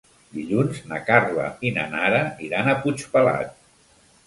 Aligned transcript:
Dilluns 0.35 0.79
na 0.91 0.97
Carla 1.09 1.51
i 1.69 1.73
na 1.77 1.85
Nara 1.93 2.23
iran 2.49 2.73
a 2.73 2.77
Puigpelat. 2.83 3.57